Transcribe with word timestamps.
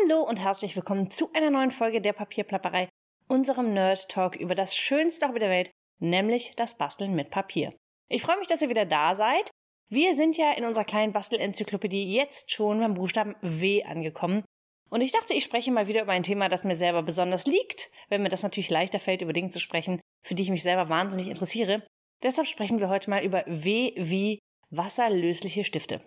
Hallo 0.00 0.22
und 0.22 0.38
herzlich 0.38 0.74
willkommen 0.74 1.10
zu 1.10 1.30
einer 1.34 1.50
neuen 1.50 1.70
Folge 1.70 2.00
der 2.00 2.14
Papierplapperei, 2.14 2.88
unserem 3.28 3.74
Nerd 3.74 4.08
Talk 4.08 4.36
über 4.36 4.54
das 4.54 4.74
schönste 4.74 5.28
Hobby 5.28 5.40
der 5.40 5.50
Welt, 5.50 5.70
nämlich 5.98 6.54
das 6.56 6.78
Basteln 6.78 7.14
mit 7.14 7.30
Papier. 7.30 7.74
Ich 8.08 8.22
freue 8.22 8.38
mich, 8.38 8.46
dass 8.46 8.62
ihr 8.62 8.70
wieder 8.70 8.86
da 8.86 9.14
seid. 9.14 9.50
Wir 9.90 10.14
sind 10.14 10.38
ja 10.38 10.52
in 10.52 10.64
unserer 10.64 10.84
kleinen 10.84 11.12
Bastelenzyklopädie 11.12 12.14
jetzt 12.14 12.52
schon 12.52 12.80
beim 12.80 12.94
Buchstaben 12.94 13.34
W 13.42 13.82
angekommen. 13.84 14.44
Und 14.88 15.02
ich 15.02 15.12
dachte, 15.12 15.34
ich 15.34 15.44
spreche 15.44 15.70
mal 15.70 15.88
wieder 15.88 16.02
über 16.02 16.12
ein 16.12 16.22
Thema, 16.22 16.48
das 16.48 16.64
mir 16.64 16.76
selber 16.76 17.02
besonders 17.02 17.46
liegt, 17.46 17.90
wenn 18.08 18.22
mir 18.22 18.30
das 18.30 18.42
natürlich 18.42 18.70
leichter 18.70 19.00
fällt, 19.00 19.20
über 19.20 19.34
Dinge 19.34 19.50
zu 19.50 19.60
sprechen, 19.60 20.00
für 20.26 20.34
die 20.34 20.44
ich 20.44 20.50
mich 20.50 20.62
selber 20.62 20.88
wahnsinnig 20.88 21.28
interessiere. 21.28 21.82
Deshalb 22.22 22.46
sprechen 22.46 22.80
wir 22.80 22.88
heute 22.88 23.10
mal 23.10 23.22
über 23.22 23.44
W 23.46 23.92
wie 23.96 24.38
wasserlösliche 24.70 25.64
Stifte. 25.64 26.00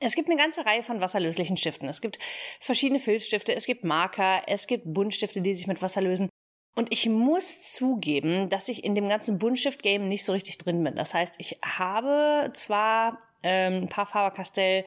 Es 0.00 0.14
gibt 0.14 0.28
eine 0.28 0.38
ganze 0.38 0.66
Reihe 0.66 0.82
von 0.82 1.00
wasserlöslichen 1.00 1.56
Stiften. 1.56 1.88
Es 1.88 2.00
gibt 2.00 2.18
verschiedene 2.60 3.00
Filzstifte, 3.00 3.54
es 3.54 3.66
gibt 3.66 3.84
Marker, 3.84 4.42
es 4.46 4.66
gibt 4.66 4.84
Buntstifte, 4.92 5.40
die 5.40 5.54
sich 5.54 5.66
mit 5.66 5.82
Wasser 5.82 6.02
lösen. 6.02 6.28
Und 6.76 6.90
ich 6.92 7.08
muss 7.08 7.62
zugeben, 7.62 8.48
dass 8.48 8.68
ich 8.68 8.82
in 8.82 8.96
dem 8.96 9.08
ganzen 9.08 9.38
Buntstift-Game 9.38 10.08
nicht 10.08 10.24
so 10.24 10.32
richtig 10.32 10.58
drin 10.58 10.82
bin. 10.82 10.96
Das 10.96 11.14
heißt, 11.14 11.36
ich 11.38 11.58
habe 11.64 12.50
zwar 12.52 13.20
ähm, 13.44 13.84
ein 13.84 13.88
paar 13.88 14.06
Faber-Castell 14.06 14.84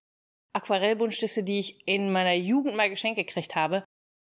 Aquarellbuntstifte, 0.54 1.44
die 1.44 1.60
ich 1.60 1.88
in 1.88 2.12
meiner 2.12 2.34
Jugend 2.34 2.76
mal 2.76 2.90
geschenkt 2.90 3.18
gekriegt 3.18 3.56
habe. 3.56 3.86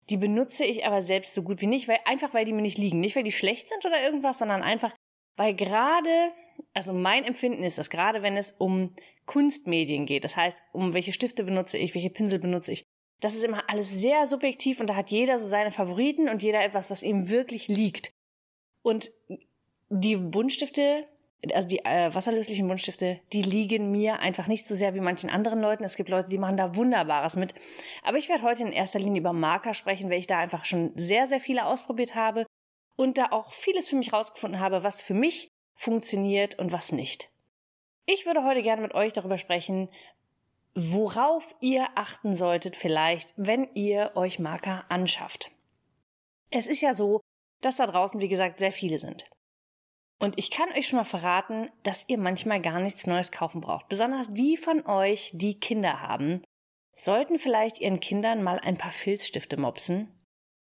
Die 0.10 0.18
benutze 0.18 0.66
ich 0.66 0.86
aber 0.86 1.02
selbst 1.02 1.34
so 1.34 1.44
gut 1.44 1.62
wie 1.62 1.68
nicht, 1.68 1.88
weil 1.88 2.00
einfach 2.06 2.34
weil 2.34 2.46
die 2.46 2.54
mir 2.54 2.64
nicht 2.64 2.80
liegen. 2.80 3.00
Nicht 3.00 3.16
weil 3.16 3.24
die 3.24 3.32
schlecht 3.32 3.70
sind 3.70 3.86
oder 3.86 4.02
irgendwas, 4.02 4.40
sondern 4.40 4.64
einfach 4.64 4.94
weil 5.38 5.54
gerade, 5.56 6.32
also 6.74 6.94
mein 6.94 7.24
Empfinden 7.24 7.64
ist, 7.64 7.78
dass 7.78 7.90
gerade 7.90 8.22
wenn 8.22 8.38
es 8.38 8.52
um 8.52 8.96
Kunstmedien 9.32 10.06
geht, 10.06 10.26
das 10.26 10.36
heißt, 10.36 10.62
um 10.74 10.94
welche 10.94 11.14
Stifte 11.14 11.46
benutze 11.46 11.78
ich, 11.78 11.96
welche 11.96 12.10
Pinsel 12.10 12.38
benutze 12.38 12.74
ich, 12.74 12.84
das 13.22 13.34
ist 13.34 13.46
immer 13.46 13.70
alles 13.70 13.90
sehr 13.90 14.28
subjektiv 14.28 14.82
und 14.82 14.88
da 14.88 14.96
hat 14.96 15.10
jeder 15.10 15.40
so 15.40 15.48
seine 15.48 15.72
Favoriten 15.72 16.28
und 16.28 16.44
jeder 16.44 16.66
etwas, 16.66 16.92
was 16.92 17.02
ihm 17.02 17.30
wirklich 17.30 17.70
liegt. 17.70 18.12
Und 18.82 19.10
die 19.88 20.18
Buntstifte, 20.18 21.06
also 21.54 21.66
die 21.66 21.80
äh, 21.86 22.14
wasserlöslichen 22.14 22.68
Buntstifte, 22.68 23.22
die 23.32 23.42
liegen 23.42 23.90
mir 23.90 24.20
einfach 24.20 24.48
nicht 24.48 24.68
so 24.68 24.76
sehr 24.76 24.96
wie 24.96 25.00
manchen 25.00 25.30
anderen 25.30 25.62
Leuten. 25.62 25.86
Es 25.86 25.96
gibt 25.96 26.10
Leute, 26.10 26.28
die 26.28 26.38
machen 26.38 26.58
da 26.58 26.76
Wunderbares 26.76 27.38
mit. 27.38 27.56
Aber 28.04 28.18
ich 28.18 28.28
werde 28.28 28.44
heute 28.44 28.64
in 28.64 28.74
erster 28.74 29.00
Linie 29.00 29.22
über 29.22 29.32
Marker 29.32 29.74
sprechen, 29.74 30.10
weil 30.10 30.20
ich 30.20 30.28
da 30.28 30.40
einfach 30.40 30.66
schon 30.66 30.92
sehr, 30.98 31.26
sehr 31.28 31.40
viele 31.40 31.68
ausprobiert 31.68 32.16
habe 32.16 32.46
und 32.98 33.18
da 33.18 33.28
auch 33.32 33.54
vieles 33.54 33.88
für 33.88 33.96
mich 33.96 34.12
rausgefunden 34.12 34.60
habe, 34.60 34.84
was 34.84 35.02
für 35.02 35.14
mich 35.14 35.48
funktioniert 35.74 36.60
und 36.60 36.74
was 36.74 36.92
nicht. 36.92 37.31
Ich 38.14 38.26
würde 38.26 38.44
heute 38.44 38.62
gerne 38.62 38.82
mit 38.82 38.94
euch 38.94 39.14
darüber 39.14 39.38
sprechen, 39.38 39.88
worauf 40.76 41.56
ihr 41.62 41.88
achten 41.96 42.36
solltet 42.36 42.76
vielleicht, 42.76 43.34
wenn 43.38 43.74
ihr 43.74 44.12
euch 44.16 44.38
Marker 44.38 44.84
anschafft. 44.90 45.50
Es 46.50 46.68
ist 46.68 46.82
ja 46.82 46.94
so, 46.94 47.22
dass 47.62 47.78
da 47.78 47.86
draußen, 47.86 48.20
wie 48.20 48.28
gesagt, 48.28 48.60
sehr 48.60 48.74
viele 48.74 49.00
sind. 49.00 49.24
Und 50.20 50.38
ich 50.38 50.52
kann 50.52 50.70
euch 50.74 50.90
schon 50.90 50.98
mal 50.98 51.06
verraten, 51.06 51.70
dass 51.84 52.10
ihr 52.10 52.18
manchmal 52.18 52.60
gar 52.60 52.82
nichts 52.82 53.08
Neues 53.08 53.32
kaufen 53.32 53.62
braucht. 53.62 53.88
Besonders 53.88 54.34
die 54.34 54.58
von 54.58 54.86
euch, 54.86 55.32
die 55.34 55.58
Kinder 55.58 56.02
haben, 56.02 56.42
sollten 56.94 57.40
vielleicht 57.40 57.80
ihren 57.80 58.02
Kindern 58.02 58.44
mal 58.44 58.60
ein 58.60 58.78
paar 58.78 58.92
Filzstifte 58.92 59.56
mopsen, 59.56 60.12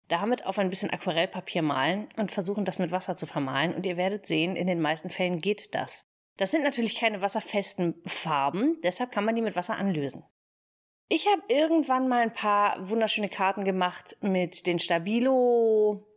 damit 0.10 0.46
auf 0.46 0.60
ein 0.60 0.70
bisschen 0.70 0.90
Aquarellpapier 0.90 1.62
malen 1.62 2.10
und 2.18 2.34
versuchen, 2.34 2.66
das 2.66 2.80
mit 2.80 2.92
Wasser 2.92 3.16
zu 3.16 3.28
vermalen. 3.28 3.74
Und 3.74 3.86
ihr 3.86 3.96
werdet 3.96 4.26
sehen, 4.26 4.58
in 4.58 4.68
den 4.68 4.82
meisten 4.82 5.10
Fällen 5.10 5.40
geht 5.40 5.74
das. 5.74 6.09
Das 6.40 6.52
sind 6.52 6.64
natürlich 6.64 6.96
keine 6.96 7.22
wasserfesten 7.22 8.02
Farben, 8.08 8.80
deshalb 8.82 9.12
kann 9.12 9.26
man 9.26 9.36
die 9.36 9.42
mit 9.42 9.58
Wasser 9.58 9.76
anlösen. 9.76 10.24
Ich 11.10 11.28
habe 11.28 11.42
irgendwann 11.50 12.08
mal 12.08 12.22
ein 12.22 12.32
paar 12.32 12.78
wunderschöne 12.90 13.28
Karten 13.28 13.66
gemacht 13.66 14.16
mit 14.22 14.66
den 14.66 14.80
Stabilo. 14.80 16.08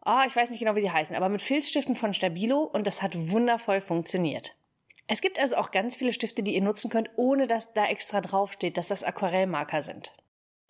Ah, 0.00 0.22
oh, 0.22 0.26
ich 0.26 0.34
weiß 0.34 0.48
nicht 0.48 0.60
genau, 0.60 0.76
wie 0.76 0.80
sie 0.80 0.90
heißen, 0.90 1.14
aber 1.14 1.28
mit 1.28 1.42
Filzstiften 1.42 1.94
von 1.94 2.14
Stabilo 2.14 2.62
und 2.62 2.86
das 2.86 3.02
hat 3.02 3.30
wundervoll 3.30 3.82
funktioniert. 3.82 4.56
Es 5.08 5.20
gibt 5.20 5.38
also 5.38 5.56
auch 5.56 5.72
ganz 5.72 5.94
viele 5.94 6.14
Stifte, 6.14 6.42
die 6.42 6.54
ihr 6.54 6.62
nutzen 6.62 6.88
könnt, 6.88 7.10
ohne 7.16 7.46
dass 7.46 7.74
da 7.74 7.84
extra 7.84 8.22
draufsteht, 8.22 8.78
dass 8.78 8.88
das 8.88 9.04
Aquarellmarker 9.04 9.82
sind. 9.82 10.14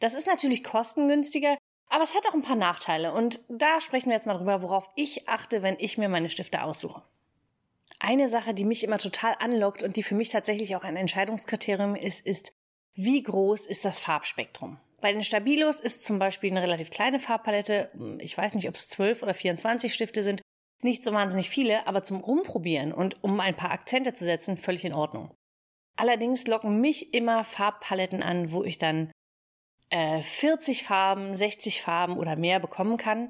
Das 0.01 0.15
ist 0.15 0.27
natürlich 0.27 0.65
kostengünstiger, 0.65 1.57
aber 1.89 2.03
es 2.03 2.17
hat 2.17 2.27
auch 2.27 2.35
ein 2.35 2.43
paar 2.43 2.57
Nachteile 2.57 3.13
und 3.13 3.39
da 3.49 3.81
sprechen 3.81 4.09
wir 4.09 4.17
jetzt 4.17 4.27
mal 4.27 4.37
drüber, 4.37 4.63
worauf 4.63 4.89
ich 4.97 5.29
achte, 5.29 5.63
wenn 5.63 5.77
ich 5.79 5.97
mir 5.97 6.09
meine 6.09 6.29
Stifte 6.29 6.65
aussuche. 6.65 7.05
Eine 8.01 8.29
Sache, 8.29 8.55
die 8.55 8.65
mich 8.65 8.85
immer 8.85 8.99
total 8.99 9.35
anlockt 9.41 9.83
und 9.83 9.97
die 9.97 10.03
für 10.03 10.15
mich 10.15 10.29
tatsächlich 10.29 10.77
auch 10.77 10.85
ein 10.85 10.97
Entscheidungskriterium 10.97 11.97
ist, 11.97 12.25
ist, 12.25 12.53
wie 12.95 13.23
groß 13.23 13.67
ist 13.67 13.85
das 13.85 13.99
Farbspektrum? 13.99 14.79
Bei 15.01 15.13
den 15.13 15.25
Stabilos 15.25 15.81
ist 15.81 16.05
zum 16.05 16.19
Beispiel 16.19 16.51
eine 16.51 16.63
relativ 16.63 16.91
kleine 16.91 17.21
Farbpalette, 17.21 17.91
ich 18.21 18.37
weiß 18.37 18.55
nicht, 18.55 18.69
ob 18.69 18.75
es 18.75 18.89
12 18.89 19.23
oder 19.23 19.35
24 19.35 19.95
Stifte 19.95 20.23
sind, 20.23 20.43
nicht 20.83 21.05
so 21.05 21.13
wahnsinnig 21.13 21.49
viele, 21.49 21.87
aber 21.87 22.03
zum 22.03 22.21
Rumprobieren 22.21 22.93
und 22.93 23.23
um 23.23 23.41
ein 23.41 23.57
paar 23.57 23.73
Akzente 23.73 24.15
zu 24.15 24.25
setzen, 24.25 24.59
völlig 24.59 24.85
in 24.85 24.95
Ordnung. 24.95 25.35
Allerdings 25.97 26.47
locken 26.47 26.81
mich 26.81 27.15
immer 27.15 27.43
Farbpaletten 27.43 28.23
an, 28.23 28.53
wo 28.53 28.63
ich 28.63 28.79
dann 28.79 29.11
äh, 29.91 30.23
40 30.23 30.85
Farben, 30.85 31.37
60 31.37 31.83
Farben 31.83 32.17
oder 32.17 32.39
mehr 32.39 32.61
bekommen 32.61 32.97
kann. 32.97 33.29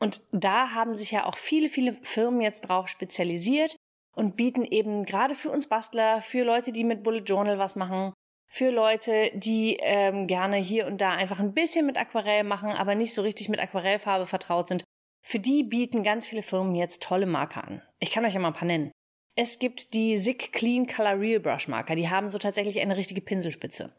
Und 0.00 0.20
da 0.32 0.70
haben 0.70 0.94
sich 0.94 1.10
ja 1.10 1.26
auch 1.26 1.36
viele, 1.36 1.68
viele 1.68 1.94
Firmen 2.02 2.40
jetzt 2.40 2.62
drauf 2.62 2.88
spezialisiert, 2.88 3.76
und 4.14 4.36
bieten 4.36 4.64
eben 4.64 5.04
gerade 5.04 5.34
für 5.34 5.50
uns 5.50 5.68
Bastler, 5.68 6.22
für 6.22 6.44
Leute, 6.44 6.72
die 6.72 6.84
mit 6.84 7.02
Bullet 7.02 7.22
Journal 7.24 7.58
was 7.58 7.76
machen, 7.76 8.12
für 8.48 8.70
Leute, 8.70 9.32
die 9.34 9.78
ähm, 9.80 10.26
gerne 10.26 10.56
hier 10.56 10.86
und 10.86 11.00
da 11.00 11.10
einfach 11.10 11.40
ein 11.40 11.54
bisschen 11.54 11.86
mit 11.86 11.98
Aquarell 11.98 12.44
machen, 12.44 12.70
aber 12.70 12.94
nicht 12.94 13.14
so 13.14 13.22
richtig 13.22 13.48
mit 13.48 13.58
Aquarellfarbe 13.58 14.26
vertraut 14.26 14.68
sind, 14.68 14.84
für 15.26 15.38
die 15.38 15.64
bieten 15.64 16.02
ganz 16.02 16.26
viele 16.26 16.42
Firmen 16.42 16.74
jetzt 16.74 17.02
tolle 17.02 17.26
Marker 17.26 17.64
an. 17.64 17.82
Ich 17.98 18.10
kann 18.10 18.24
euch 18.24 18.34
ja 18.34 18.40
mal 18.40 18.48
ein 18.48 18.54
paar 18.54 18.68
nennen. 18.68 18.92
Es 19.36 19.58
gibt 19.58 19.94
die 19.94 20.16
SICK 20.16 20.52
Clean 20.52 20.86
Color 20.86 21.18
Real 21.18 21.40
Brush 21.40 21.66
Marker, 21.66 21.96
die 21.96 22.08
haben 22.08 22.28
so 22.28 22.38
tatsächlich 22.38 22.80
eine 22.80 22.96
richtige 22.96 23.20
Pinselspitze. 23.20 23.92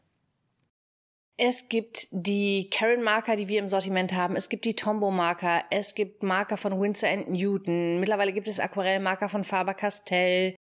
Es 1.38 1.68
gibt 1.68 2.08
die 2.12 2.70
Karen 2.70 3.02
Marker, 3.02 3.36
die 3.36 3.48
wir 3.48 3.58
im 3.58 3.68
Sortiment 3.68 4.14
haben. 4.14 4.36
Es 4.36 4.48
gibt 4.48 4.64
die 4.64 4.74
Tombow 4.74 5.10
Marker. 5.10 5.64
Es 5.70 5.94
gibt 5.94 6.22
Marker 6.22 6.56
von 6.56 6.80
Winsor 6.80 7.14
Newton. 7.28 8.00
Mittlerweile 8.00 8.32
gibt 8.32 8.48
es 8.48 8.58
Aquarellmarker 8.58 9.28
von 9.28 9.44
Faber-Castell. 9.44 10.56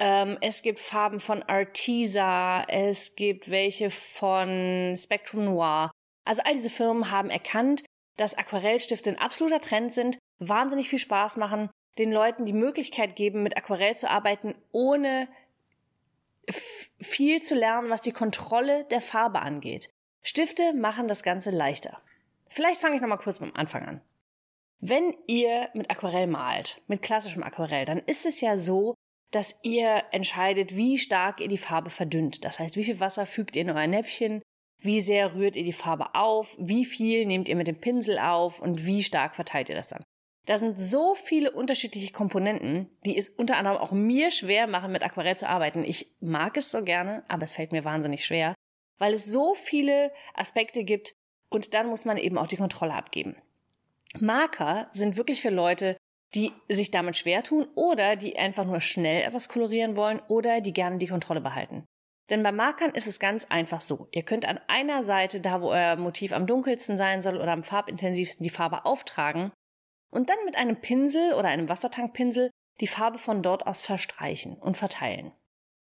Ähm, 0.00 0.38
es 0.40 0.62
gibt 0.62 0.80
Farben 0.80 1.20
von 1.20 1.44
Artisa. 1.44 2.64
Es 2.64 3.14
gibt 3.14 3.48
welche 3.48 3.90
von 3.90 4.96
Spectrum 4.96 5.44
Noir. 5.44 5.92
Also 6.24 6.42
all 6.44 6.54
diese 6.54 6.70
Firmen 6.70 7.12
haben 7.12 7.30
erkannt, 7.30 7.84
dass 8.16 8.36
Aquarellstifte 8.36 9.10
ein 9.10 9.18
absoluter 9.18 9.60
Trend 9.60 9.92
sind, 9.92 10.18
wahnsinnig 10.40 10.88
viel 10.88 10.98
Spaß 10.98 11.36
machen, 11.36 11.70
den 11.98 12.10
Leuten 12.12 12.44
die 12.44 12.52
Möglichkeit 12.52 13.14
geben, 13.14 13.44
mit 13.44 13.56
Aquarell 13.56 13.96
zu 13.96 14.10
arbeiten, 14.10 14.56
ohne 14.72 15.28
viel 16.48 17.42
zu 17.42 17.54
lernen, 17.54 17.90
was 17.90 18.02
die 18.02 18.12
Kontrolle 18.12 18.84
der 18.90 19.00
Farbe 19.00 19.40
angeht. 19.40 19.88
Stifte 20.22 20.72
machen 20.72 21.08
das 21.08 21.22
Ganze 21.22 21.50
leichter. 21.50 22.00
Vielleicht 22.48 22.80
fange 22.80 22.96
ich 22.96 23.00
noch 23.00 23.08
mal 23.08 23.16
kurz 23.16 23.38
beim 23.38 23.54
Anfang 23.54 23.84
an. 23.84 24.00
Wenn 24.80 25.16
ihr 25.26 25.70
mit 25.74 25.90
Aquarell 25.90 26.26
malt, 26.26 26.82
mit 26.88 27.02
klassischem 27.02 27.42
Aquarell, 27.42 27.84
dann 27.84 27.98
ist 27.98 28.26
es 28.26 28.40
ja 28.40 28.56
so, 28.56 28.94
dass 29.30 29.58
ihr 29.62 30.04
entscheidet, 30.10 30.76
wie 30.76 30.98
stark 30.98 31.40
ihr 31.40 31.48
die 31.48 31.58
Farbe 31.58 31.90
verdünnt. 31.90 32.44
Das 32.44 32.58
heißt, 32.58 32.76
wie 32.76 32.84
viel 32.84 33.00
Wasser 33.00 33.24
fügt 33.26 33.56
ihr 33.56 33.62
in 33.62 33.70
euer 33.70 33.86
Näpfchen, 33.86 34.42
wie 34.78 35.00
sehr 35.00 35.34
rührt 35.34 35.56
ihr 35.56 35.64
die 35.64 35.72
Farbe 35.72 36.14
auf, 36.14 36.56
wie 36.58 36.84
viel 36.84 37.24
nehmt 37.26 37.48
ihr 37.48 37.56
mit 37.56 37.68
dem 37.68 37.80
Pinsel 37.80 38.18
auf 38.18 38.60
und 38.60 38.84
wie 38.84 39.02
stark 39.02 39.36
verteilt 39.36 39.68
ihr 39.68 39.76
das 39.76 39.88
dann. 39.88 40.04
Da 40.46 40.58
sind 40.58 40.78
so 40.78 41.14
viele 41.14 41.52
unterschiedliche 41.52 42.12
Komponenten, 42.12 42.90
die 43.06 43.16
es 43.16 43.28
unter 43.28 43.56
anderem 43.56 43.78
auch 43.78 43.92
mir 43.92 44.30
schwer 44.30 44.66
machen, 44.66 44.90
mit 44.90 45.04
Aquarell 45.04 45.36
zu 45.36 45.48
arbeiten. 45.48 45.84
Ich 45.84 46.10
mag 46.20 46.56
es 46.56 46.70
so 46.70 46.82
gerne, 46.82 47.22
aber 47.28 47.44
es 47.44 47.54
fällt 47.54 47.70
mir 47.70 47.84
wahnsinnig 47.84 48.24
schwer, 48.24 48.54
weil 48.98 49.14
es 49.14 49.24
so 49.24 49.54
viele 49.54 50.12
Aspekte 50.34 50.82
gibt 50.82 51.14
und 51.48 51.74
dann 51.74 51.86
muss 51.86 52.04
man 52.04 52.16
eben 52.16 52.38
auch 52.38 52.48
die 52.48 52.56
Kontrolle 52.56 52.94
abgeben. 52.94 53.36
Marker 54.18 54.88
sind 54.90 55.16
wirklich 55.16 55.40
für 55.40 55.50
Leute, 55.50 55.96
die 56.34 56.50
sich 56.68 56.90
damit 56.90 57.16
schwer 57.16 57.42
tun 57.44 57.68
oder 57.74 58.16
die 58.16 58.36
einfach 58.36 58.64
nur 58.64 58.80
schnell 58.80 59.22
etwas 59.22 59.48
kolorieren 59.48 59.96
wollen 59.96 60.20
oder 60.28 60.60
die 60.60 60.72
gerne 60.72 60.98
die 60.98 61.06
Kontrolle 61.06 61.40
behalten. 61.40 61.84
Denn 62.30 62.42
bei 62.42 62.52
Markern 62.52 62.92
ist 62.92 63.06
es 63.06 63.20
ganz 63.20 63.44
einfach 63.44 63.80
so. 63.80 64.08
Ihr 64.12 64.22
könnt 64.22 64.46
an 64.46 64.58
einer 64.66 65.02
Seite, 65.02 65.40
da 65.40 65.60
wo 65.60 65.70
euer 65.70 65.96
Motiv 65.96 66.32
am 66.32 66.46
dunkelsten 66.46 66.96
sein 66.96 67.20
soll 67.20 67.36
oder 67.36 67.52
am 67.52 67.62
farbintensivsten, 67.62 68.42
die 68.42 68.50
Farbe 68.50 68.86
auftragen 68.86 69.52
und 70.12 70.28
dann 70.28 70.44
mit 70.44 70.56
einem 70.56 70.80
Pinsel 70.80 71.34
oder 71.34 71.48
einem 71.48 71.68
Wassertankpinsel 71.68 72.50
die 72.80 72.86
Farbe 72.86 73.18
von 73.18 73.42
dort 73.42 73.66
aus 73.66 73.82
verstreichen 73.82 74.56
und 74.56 74.76
verteilen. 74.76 75.32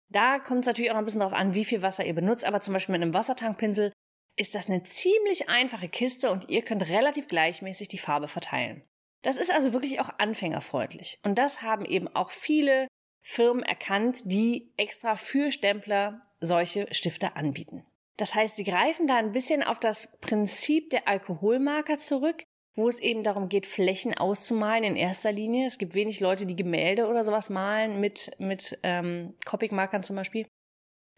Da 0.08 0.38
kommt 0.38 0.60
es 0.60 0.66
natürlich 0.66 0.90
auch 0.90 0.94
noch 0.94 1.02
ein 1.02 1.04
bisschen 1.04 1.20
darauf 1.20 1.36
an, 1.36 1.54
wie 1.54 1.64
viel 1.64 1.82
Wasser 1.82 2.06
ihr 2.06 2.14
benutzt, 2.14 2.44
aber 2.44 2.60
zum 2.60 2.72
Beispiel 2.72 2.92
mit 2.92 3.02
einem 3.02 3.14
Wassertankpinsel 3.14 3.92
ist 4.36 4.54
das 4.54 4.68
eine 4.68 4.82
ziemlich 4.82 5.48
einfache 5.48 5.88
Kiste 5.88 6.30
und 6.30 6.48
ihr 6.48 6.62
könnt 6.62 6.88
relativ 6.88 7.28
gleichmäßig 7.28 7.88
die 7.88 7.98
Farbe 7.98 8.28
verteilen. 8.28 8.86
Das 9.22 9.36
ist 9.36 9.52
also 9.52 9.72
wirklich 9.72 10.00
auch 10.00 10.10
anfängerfreundlich. 10.18 11.18
Und 11.24 11.38
das 11.38 11.62
haben 11.62 11.84
eben 11.84 12.08
auch 12.14 12.30
viele 12.30 12.88
Firmen 13.22 13.62
erkannt, 13.62 14.20
die 14.24 14.72
extra 14.76 15.16
für 15.16 15.50
Stempler 15.50 16.20
solche 16.40 16.92
Stifte 16.92 17.36
anbieten. 17.36 17.86
Das 18.16 18.34
heißt, 18.34 18.56
sie 18.56 18.64
greifen 18.64 19.06
da 19.06 19.16
ein 19.16 19.32
bisschen 19.32 19.62
auf 19.62 19.80
das 19.80 20.18
Prinzip 20.20 20.90
der 20.90 21.08
Alkoholmarker 21.08 21.98
zurück, 21.98 22.44
wo 22.76 22.88
es 22.88 23.00
eben 23.00 23.22
darum 23.22 23.48
geht, 23.48 23.66
Flächen 23.66 24.14
auszumalen 24.14 24.84
in 24.84 24.96
erster 24.96 25.32
Linie. 25.32 25.66
Es 25.66 25.78
gibt 25.78 25.94
wenig 25.94 26.20
Leute, 26.20 26.46
die 26.46 26.56
Gemälde 26.56 27.06
oder 27.06 27.24
sowas 27.24 27.50
malen 27.50 28.00
mit, 28.00 28.32
mit 28.38 28.78
ähm, 28.82 29.34
Copic-Markern 29.44 30.02
zum 30.02 30.16
Beispiel, 30.16 30.46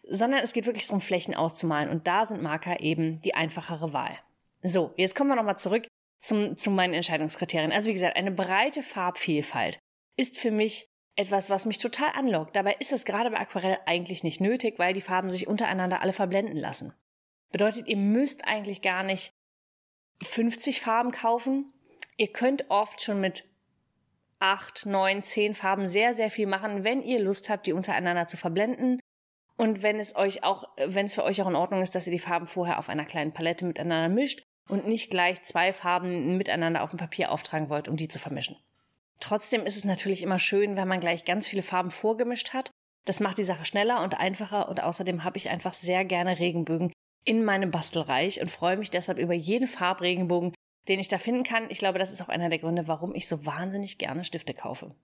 sondern 0.03 0.41
es 0.41 0.53
geht 0.53 0.65
wirklich 0.65 0.87
darum, 0.87 1.01
Flächen 1.01 1.35
auszumalen. 1.35 1.89
Und 1.89 2.07
da 2.07 2.25
sind 2.25 2.43
Marker 2.43 2.79
eben 2.79 3.21
die 3.21 3.33
einfachere 3.33 3.91
Wahl. 3.93 4.19
So, 4.61 4.93
jetzt 4.97 5.15
kommen 5.15 5.29
wir 5.29 5.35
nochmal 5.35 5.57
zurück 5.57 5.87
zum, 6.21 6.55
zu 6.55 6.71
meinen 6.71 6.93
Entscheidungskriterien. 6.93 7.71
Also 7.71 7.87
wie 7.89 7.93
gesagt, 7.93 8.15
eine 8.15 8.31
breite 8.31 8.83
Farbvielfalt 8.83 9.79
ist 10.15 10.37
für 10.37 10.51
mich 10.51 10.87
etwas, 11.15 11.49
was 11.49 11.65
mich 11.65 11.79
total 11.79 12.11
anlockt. 12.13 12.55
Dabei 12.55 12.75
ist 12.79 12.91
es 12.91 13.05
gerade 13.05 13.31
bei 13.31 13.39
Aquarell 13.39 13.79
eigentlich 13.85 14.23
nicht 14.23 14.39
nötig, 14.39 14.77
weil 14.77 14.93
die 14.93 15.01
Farben 15.01 15.31
sich 15.31 15.47
untereinander 15.47 16.01
alle 16.01 16.13
verblenden 16.13 16.57
lassen. 16.57 16.93
Bedeutet, 17.51 17.87
ihr 17.87 17.97
müsst 17.97 18.45
eigentlich 18.45 18.81
gar 18.81 19.03
nicht 19.03 19.31
50 20.21 20.81
Farben 20.81 21.11
kaufen. 21.11 21.71
Ihr 22.17 22.31
könnt 22.31 22.69
oft 22.69 23.01
schon 23.01 23.21
mit 23.21 23.45
8, 24.39 24.85
9, 24.85 25.23
10 25.23 25.53
Farben 25.53 25.87
sehr, 25.87 26.13
sehr 26.13 26.29
viel 26.29 26.47
machen, 26.47 26.83
wenn 26.83 27.01
ihr 27.01 27.19
Lust 27.19 27.49
habt, 27.49 27.67
die 27.67 27.73
untereinander 27.73 28.27
zu 28.27 28.37
verblenden. 28.37 28.99
Und 29.57 29.81
wenn 29.81 29.99
es 29.99 30.15
euch 30.15 30.43
auch, 30.43 30.65
wenn 30.77 31.07
es 31.07 31.15
für 31.15 31.23
euch 31.23 31.41
auch 31.41 31.47
in 31.47 31.55
Ordnung 31.55 31.81
ist, 31.81 31.95
dass 31.95 32.05
ihr 32.05 32.13
die 32.13 32.19
Farben 32.19 32.45
vorher 32.45 32.77
auf 32.77 32.89
einer 32.89 33.05
kleinen 33.05 33.33
Palette 33.33 33.65
miteinander 33.65 34.13
mischt 34.13 34.43
und 34.69 34.87
nicht 34.87 35.09
gleich 35.09 35.41
zwei 35.43 35.73
Farben 35.73 36.37
miteinander 36.37 36.83
auf 36.83 36.91
dem 36.91 36.99
Papier 36.99 37.31
auftragen 37.31 37.69
wollt, 37.69 37.87
um 37.87 37.95
die 37.95 38.07
zu 38.07 38.19
vermischen. 38.19 38.57
Trotzdem 39.19 39.65
ist 39.65 39.77
es 39.77 39.83
natürlich 39.83 40.21
immer 40.21 40.37
schön, 40.37 40.77
wenn 40.77 40.87
man 40.87 40.99
gleich 40.99 41.25
ganz 41.25 41.47
viele 41.47 41.63
Farben 41.63 41.89
vorgemischt 41.89 42.53
hat. 42.53 42.69
Das 43.05 43.19
macht 43.19 43.39
die 43.39 43.43
Sache 43.43 43.65
schneller 43.65 44.03
und 44.03 44.19
einfacher 44.19 44.69
und 44.69 44.83
außerdem 44.83 45.23
habe 45.23 45.37
ich 45.37 45.49
einfach 45.49 45.73
sehr 45.73 46.05
gerne 46.05 46.37
Regenbögen 46.37 46.91
in 47.27 47.43
meinem 47.43 47.71
Bastelreich 47.71 48.41
und 48.41 48.49
freue 48.49 48.77
mich 48.77 48.89
deshalb 48.89 49.19
über 49.19 49.33
jeden 49.33 49.67
Farbregenbogen, 49.67 50.53
den 50.87 50.99
ich 50.99 51.09
da 51.09 51.17
finden 51.17 51.43
kann. 51.43 51.69
Ich 51.69 51.79
glaube, 51.79 51.99
das 51.99 52.13
ist 52.13 52.21
auch 52.21 52.29
einer 52.29 52.47
der 52.47 52.59
Gründe, 52.59 52.87
warum 52.87 53.13
ich 53.13 53.27
so 53.27 53.45
wahnsinnig 53.45 53.97
gerne 53.97 54.23
Stifte 54.23 54.53
kaufe. 54.53 54.95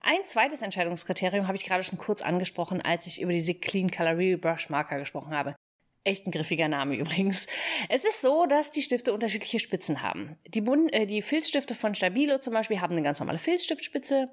Ein 0.00 0.24
zweites 0.24 0.62
Entscheidungskriterium 0.62 1.46
habe 1.46 1.56
ich 1.56 1.64
gerade 1.64 1.84
schon 1.84 1.98
kurz 1.98 2.22
angesprochen, 2.22 2.80
als 2.82 3.06
ich 3.06 3.20
über 3.20 3.32
diese 3.32 3.54
Clean 3.54 3.90
Color 3.90 4.18
Real 4.18 4.38
Brush 4.38 4.70
Marker 4.70 4.98
gesprochen 4.98 5.32
habe. 5.32 5.54
Echt 6.02 6.26
ein 6.26 6.32
griffiger 6.32 6.66
Name 6.66 6.96
übrigens. 6.98 7.46
Es 7.88 8.04
ist 8.04 8.20
so, 8.20 8.46
dass 8.46 8.70
die 8.70 8.82
Stifte 8.82 9.12
unterschiedliche 9.12 9.60
Spitzen 9.60 10.02
haben. 10.02 10.36
Die, 10.48 10.60
Bund 10.60 10.92
äh, 10.92 11.06
die 11.06 11.22
Filzstifte 11.22 11.76
von 11.76 11.94
Stabilo 11.94 12.38
zum 12.38 12.54
Beispiel 12.54 12.80
haben 12.80 12.92
eine 12.92 13.02
ganz 13.02 13.20
normale 13.20 13.38
Filzstiftspitze. 13.38 14.32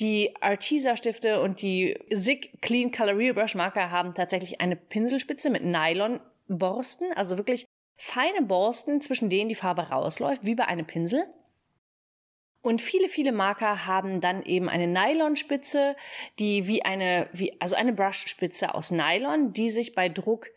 Die 0.00 0.34
Artisa-Stifte 0.42 1.40
und 1.40 1.62
die 1.62 1.96
SIG 2.10 2.60
Clean 2.60 2.90
Color 2.90 3.16
Real 3.16 3.34
Brush 3.34 3.54
Marker 3.54 3.90
haben 3.90 4.12
tatsächlich 4.12 4.60
eine 4.60 4.76
Pinselspitze 4.76 5.48
mit 5.48 5.64
Nylon-Borsten, 6.48 7.12
also 7.14 7.36
wirklich 7.36 7.66
feine 7.96 8.42
Borsten, 8.42 9.00
zwischen 9.00 9.30
denen 9.30 9.48
die 9.48 9.54
Farbe 9.54 9.82
rausläuft, 9.82 10.44
wie 10.44 10.54
bei 10.54 10.66
einem 10.66 10.86
Pinsel. 10.86 11.26
Und 12.60 12.80
viele, 12.80 13.08
viele 13.08 13.32
Marker 13.32 13.86
haben 13.86 14.20
dann 14.20 14.42
eben 14.42 14.68
eine 14.68 14.86
Nylonspitze, 14.86 15.96
die 16.38 16.66
wie 16.66 16.82
eine, 16.82 17.28
wie, 17.32 17.60
also 17.60 17.74
eine 17.76 17.92
Brushspitze 17.92 18.74
aus 18.74 18.90
Nylon, 18.90 19.52
die 19.52 19.70
sich 19.70 19.94
bei 19.94 20.08
Druck 20.08 20.48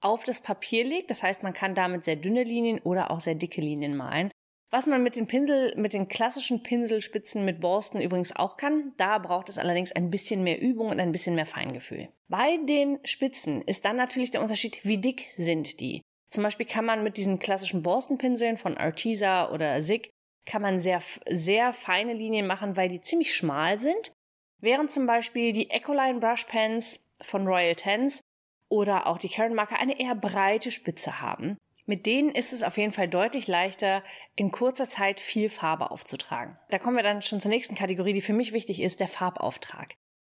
auf 0.00 0.24
das 0.24 0.40
Papier 0.40 0.84
legt. 0.84 1.10
Das 1.10 1.22
heißt, 1.22 1.44
man 1.44 1.52
kann 1.52 1.76
damit 1.76 2.04
sehr 2.04 2.16
dünne 2.16 2.42
Linien 2.42 2.80
oder 2.80 3.12
auch 3.12 3.20
sehr 3.20 3.36
dicke 3.36 3.60
Linien 3.60 3.96
malen. 3.96 4.32
Was 4.72 4.86
man 4.86 5.02
mit 5.02 5.16
den 5.16 5.26
Pinsel, 5.26 5.74
mit 5.76 5.92
den 5.92 6.08
klassischen 6.08 6.62
Pinselspitzen 6.62 7.44
mit 7.44 7.60
Borsten 7.60 8.00
übrigens 8.00 8.34
auch 8.34 8.56
kann. 8.56 8.94
Da 8.96 9.18
braucht 9.18 9.50
es 9.50 9.58
allerdings 9.58 9.92
ein 9.92 10.10
bisschen 10.10 10.42
mehr 10.42 10.62
Übung 10.62 10.88
und 10.88 10.98
ein 10.98 11.12
bisschen 11.12 11.34
mehr 11.34 11.44
Feingefühl. 11.44 12.08
Bei 12.28 12.56
den 12.56 12.98
Spitzen 13.04 13.60
ist 13.60 13.84
dann 13.84 13.96
natürlich 13.96 14.30
der 14.30 14.40
Unterschied, 14.40 14.82
wie 14.82 14.96
dick 14.96 15.26
sind 15.36 15.80
die. 15.80 16.00
Zum 16.30 16.42
Beispiel 16.42 16.64
kann 16.64 16.86
man 16.86 17.04
mit 17.04 17.18
diesen 17.18 17.38
klassischen 17.38 17.82
Borstenpinseln 17.82 18.56
von 18.56 18.78
Artisa 18.78 19.50
oder 19.50 19.82
SIG 19.82 20.08
kann 20.46 20.62
man 20.62 20.80
sehr, 20.80 21.02
sehr 21.28 21.74
feine 21.74 22.14
Linien 22.14 22.46
machen, 22.46 22.74
weil 22.74 22.88
die 22.88 23.02
ziemlich 23.02 23.34
schmal 23.34 23.78
sind. 23.78 24.12
Während 24.58 24.90
zum 24.90 25.06
Beispiel 25.06 25.52
die 25.52 25.68
Ecoline 25.68 26.18
Brush 26.18 26.44
Pens 26.44 26.98
von 27.20 27.46
Royal 27.46 27.74
Tens 27.74 28.22
oder 28.70 29.06
auch 29.06 29.18
die 29.18 29.28
Karen 29.28 29.54
Marker 29.54 29.78
eine 29.78 30.00
eher 30.00 30.14
breite 30.14 30.70
Spitze 30.70 31.20
haben. 31.20 31.58
Mit 31.86 32.06
denen 32.06 32.30
ist 32.30 32.52
es 32.52 32.62
auf 32.62 32.78
jeden 32.78 32.92
Fall 32.92 33.08
deutlich 33.08 33.48
leichter, 33.48 34.04
in 34.36 34.52
kurzer 34.52 34.88
Zeit 34.88 35.20
viel 35.20 35.48
Farbe 35.48 35.90
aufzutragen. 35.90 36.56
Da 36.70 36.78
kommen 36.78 36.96
wir 36.96 37.02
dann 37.02 37.22
schon 37.22 37.40
zur 37.40 37.50
nächsten 37.50 37.74
Kategorie, 37.74 38.12
die 38.12 38.20
für 38.20 38.32
mich 38.32 38.52
wichtig 38.52 38.80
ist, 38.80 39.00
der 39.00 39.08
Farbauftrag. 39.08 39.94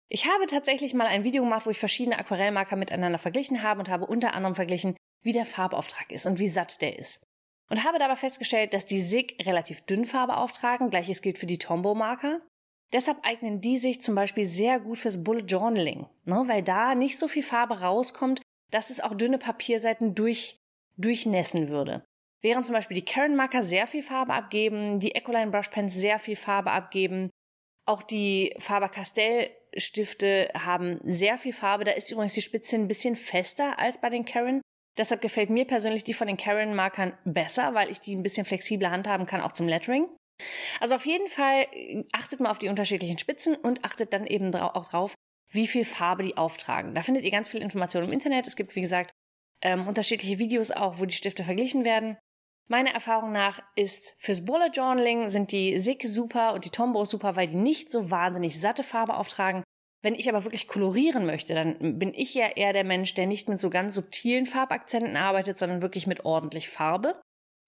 Ich 0.08 0.26
habe 0.26 0.46
tatsächlich 0.46 0.94
mal 0.94 1.06
ein 1.06 1.24
Video 1.24 1.42
gemacht, 1.42 1.66
wo 1.66 1.70
ich 1.70 1.78
verschiedene 1.78 2.18
Aquarellmarker 2.18 2.76
miteinander 2.76 3.18
verglichen 3.18 3.62
habe 3.62 3.80
und 3.80 3.88
habe 3.88 4.06
unter 4.06 4.34
anderem 4.34 4.54
verglichen, 4.54 4.96
wie 5.22 5.32
der 5.32 5.46
Farbauftrag 5.46 6.12
ist 6.12 6.26
und 6.26 6.38
wie 6.38 6.48
satt 6.48 6.80
der 6.80 6.98
ist. 6.98 7.22
Und 7.70 7.84
habe 7.84 7.98
dabei 7.98 8.16
festgestellt, 8.16 8.74
dass 8.74 8.86
die 8.86 9.00
SIG 9.00 9.36
relativ 9.44 9.80
dünn 9.82 10.04
Farbe 10.04 10.36
auftragen, 10.36 10.90
gleiches 10.90 11.22
gilt 11.22 11.38
für 11.38 11.46
die 11.46 11.58
Tombow-Marker. 11.58 12.40
Deshalb 12.92 13.18
eignen 13.22 13.60
die 13.60 13.78
sich 13.78 14.00
zum 14.02 14.14
Beispiel 14.14 14.44
sehr 14.44 14.78
gut 14.78 14.98
fürs 14.98 15.24
Bullet 15.24 15.46
Journaling, 15.46 16.06
ne, 16.24 16.44
weil 16.46 16.62
da 16.62 16.94
nicht 16.94 17.18
so 17.18 17.26
viel 17.26 17.42
Farbe 17.42 17.80
rauskommt, 17.80 18.42
dass 18.70 18.90
es 18.90 19.00
auch 19.00 19.14
dünne 19.14 19.38
Papierseiten 19.38 20.14
durch, 20.14 20.58
durchnässen 20.96 21.68
würde. 21.68 22.04
Während 22.42 22.66
zum 22.66 22.74
Beispiel 22.74 22.96
die 22.96 23.04
Karen 23.04 23.36
Marker 23.36 23.62
sehr 23.62 23.86
viel 23.86 24.02
Farbe 24.02 24.34
abgeben, 24.34 25.00
die 25.00 25.14
Ecoline 25.14 25.50
Brush 25.50 25.68
Pens 25.68 25.94
sehr 25.94 26.18
viel 26.18 26.36
Farbe 26.36 26.70
abgeben, 26.72 27.30
auch 27.86 28.02
die 28.02 28.54
Faber-Castell 28.58 29.50
Stifte 29.76 30.50
haben 30.54 31.00
sehr 31.04 31.38
viel 31.38 31.52
Farbe. 31.52 31.84
Da 31.84 31.92
ist 31.92 32.10
übrigens 32.10 32.34
die 32.34 32.42
Spitze 32.42 32.76
ein 32.76 32.88
bisschen 32.88 33.16
fester 33.16 33.78
als 33.78 34.00
bei 34.00 34.10
den 34.10 34.24
Karen. 34.24 34.60
Deshalb 34.96 35.20
gefällt 35.20 35.50
mir 35.50 35.66
persönlich 35.66 36.04
die 36.04 36.14
von 36.14 36.28
den 36.28 36.36
Karen 36.36 36.74
Markern 36.74 37.16
besser, 37.24 37.74
weil 37.74 37.90
ich 37.90 38.00
die 38.00 38.14
ein 38.14 38.22
bisschen 38.22 38.46
flexibler 38.46 38.90
handhaben 38.90 39.26
kann, 39.26 39.40
auch 39.40 39.52
zum 39.52 39.66
Lettering. 39.66 40.06
Also 40.80 40.94
auf 40.94 41.06
jeden 41.06 41.28
Fall 41.28 41.66
äh, 41.72 42.04
achtet 42.12 42.40
mal 42.40 42.50
auf 42.50 42.58
die 42.58 42.68
unterschiedlichen 42.68 43.18
Spitzen 43.18 43.56
und 43.56 43.84
achtet 43.84 44.12
dann 44.12 44.26
eben 44.26 44.54
auch 44.54 44.88
drauf, 44.88 45.14
wie 45.50 45.66
viel 45.66 45.84
Farbe 45.84 46.22
die 46.22 46.36
auftragen. 46.36 46.94
Da 46.94 47.02
findet 47.02 47.24
ihr 47.24 47.30
ganz 47.30 47.48
viel 47.48 47.62
Informationen 47.62 48.08
im 48.08 48.12
Internet. 48.12 48.46
Es 48.46 48.56
gibt, 48.56 48.74
wie 48.76 48.80
gesagt, 48.80 49.12
ähm, 49.60 49.86
unterschiedliche 49.86 50.38
Videos 50.38 50.70
auch, 50.70 51.00
wo 51.00 51.04
die 51.04 51.14
Stifte 51.14 51.44
verglichen 51.44 51.84
werden. 51.84 52.16
Meiner 52.66 52.92
Erfahrung 52.92 53.32
nach 53.32 53.60
ist 53.76 54.14
fürs 54.18 54.44
Bullet 54.44 54.70
Journaling 54.72 55.28
sind 55.28 55.52
die 55.52 55.78
SIG 55.78 56.06
super 56.06 56.54
und 56.54 56.64
die 56.64 56.70
Tombow 56.70 57.04
super, 57.04 57.36
weil 57.36 57.46
die 57.46 57.56
nicht 57.56 57.90
so 57.90 58.10
wahnsinnig 58.10 58.58
satte 58.58 58.82
Farbe 58.82 59.16
auftragen. 59.16 59.62
Wenn 60.02 60.14
ich 60.14 60.28
aber 60.28 60.44
wirklich 60.44 60.68
kolorieren 60.68 61.26
möchte, 61.26 61.54
dann 61.54 61.98
bin 61.98 62.12
ich 62.14 62.34
ja 62.34 62.46
eher 62.46 62.72
der 62.72 62.84
Mensch, 62.84 63.14
der 63.14 63.26
nicht 63.26 63.48
mit 63.48 63.60
so 63.60 63.70
ganz 63.70 63.94
subtilen 63.94 64.46
Farbakzenten 64.46 65.16
arbeitet, 65.16 65.58
sondern 65.58 65.82
wirklich 65.82 66.06
mit 66.06 66.24
ordentlich 66.24 66.68
Farbe. 66.68 67.20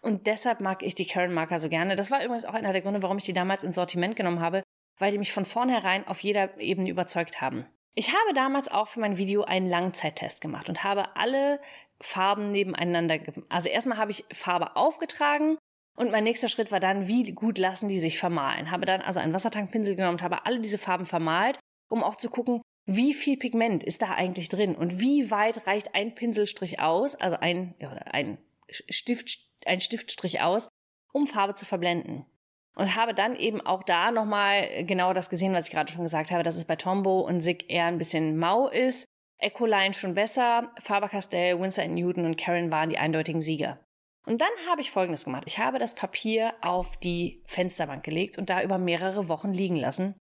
Und 0.02 0.26
deshalb 0.26 0.60
mag 0.60 0.82
ich 0.82 0.94
die 0.94 1.06
Karen 1.06 1.32
Marker 1.32 1.58
so 1.58 1.68
gerne. 1.68 1.96
Das 1.96 2.10
war 2.10 2.22
übrigens 2.22 2.44
auch 2.44 2.54
einer 2.54 2.72
der 2.72 2.82
Gründe, 2.82 3.02
warum 3.02 3.18
ich 3.18 3.24
die 3.24 3.32
damals 3.32 3.64
ins 3.64 3.76
Sortiment 3.76 4.16
genommen 4.16 4.40
habe, 4.40 4.62
weil 4.98 5.12
die 5.12 5.18
mich 5.18 5.32
von 5.32 5.44
vornherein 5.44 6.06
auf 6.06 6.20
jeder 6.20 6.58
Ebene 6.58 6.90
überzeugt 6.90 7.40
haben. 7.40 7.66
Ich 7.98 8.10
habe 8.10 8.34
damals 8.34 8.68
auch 8.68 8.88
für 8.88 9.00
mein 9.00 9.16
Video 9.16 9.44
einen 9.44 9.70
Langzeittest 9.70 10.42
gemacht 10.42 10.68
und 10.68 10.84
habe 10.84 11.16
alle 11.16 11.58
Farben 11.98 12.52
nebeneinander, 12.52 13.18
also 13.48 13.70
erstmal 13.70 13.96
habe 13.96 14.10
ich 14.10 14.26
Farbe 14.32 14.76
aufgetragen 14.76 15.56
und 15.96 16.10
mein 16.10 16.24
nächster 16.24 16.48
Schritt 16.48 16.70
war 16.70 16.78
dann, 16.78 17.08
wie 17.08 17.32
gut 17.32 17.56
lassen 17.56 17.88
die 17.88 17.98
sich 17.98 18.18
vermalen. 18.18 18.70
Habe 18.70 18.84
dann 18.84 19.00
also 19.00 19.18
einen 19.18 19.32
Wassertankpinsel 19.32 19.96
genommen 19.96 20.16
und 20.16 20.22
habe 20.22 20.44
alle 20.44 20.60
diese 20.60 20.76
Farben 20.76 21.06
vermalt, 21.06 21.58
um 21.88 22.04
auch 22.04 22.16
zu 22.16 22.28
gucken, 22.28 22.60
wie 22.84 23.14
viel 23.14 23.38
Pigment 23.38 23.82
ist 23.82 24.02
da 24.02 24.10
eigentlich 24.10 24.50
drin 24.50 24.74
und 24.74 25.00
wie 25.00 25.30
weit 25.30 25.66
reicht 25.66 25.94
ein 25.94 26.14
Pinselstrich 26.14 26.80
aus, 26.80 27.14
also 27.14 27.38
ein, 27.40 27.74
ja, 27.78 27.88
ein 27.88 28.36
Stift, 28.68 29.38
ein 29.64 29.80
Stiftstrich 29.80 30.42
aus, 30.42 30.68
um 31.14 31.26
Farbe 31.26 31.54
zu 31.54 31.64
verblenden. 31.64 32.26
Und 32.78 32.94
habe 32.94 33.14
dann 33.14 33.36
eben 33.36 33.60
auch 33.62 33.82
da 33.82 34.10
nochmal 34.10 34.84
genau 34.84 35.14
das 35.14 35.30
gesehen, 35.30 35.54
was 35.54 35.66
ich 35.66 35.72
gerade 35.72 35.90
schon 35.90 36.02
gesagt 36.02 36.30
habe, 36.30 36.42
dass 36.42 36.56
es 36.56 36.66
bei 36.66 36.76
Tombow 36.76 37.20
und 37.20 37.40
Sig 37.40 37.64
eher 37.68 37.86
ein 37.86 37.98
bisschen 37.98 38.36
mau 38.36 38.68
ist. 38.68 39.06
Ecoline 39.38 39.94
schon 39.94 40.14
besser, 40.14 40.72
Faber-Castell, 40.80 41.58
Winsor 41.58 41.86
Newton 41.86 42.26
und 42.26 42.38
Karen 42.38 42.70
waren 42.70 42.90
die 42.90 42.98
eindeutigen 42.98 43.42
Sieger. 43.42 43.80
Und 44.26 44.40
dann 44.40 44.48
habe 44.68 44.80
ich 44.80 44.90
Folgendes 44.90 45.24
gemacht. 45.24 45.44
Ich 45.46 45.58
habe 45.58 45.78
das 45.78 45.94
Papier 45.94 46.54
auf 46.60 46.96
die 46.96 47.42
Fensterbank 47.46 48.02
gelegt 48.02 48.38
und 48.38 48.50
da 48.50 48.62
über 48.62 48.76
mehrere 48.76 49.28
Wochen 49.28 49.52
liegen 49.52 49.76
lassen. 49.76 50.18